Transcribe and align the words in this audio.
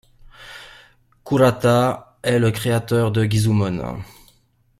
Kurata 1.23 2.17
est 2.23 2.39
le 2.39 2.49
créateur 2.49 3.11
de 3.11 3.23
Gizumon. 3.23 4.01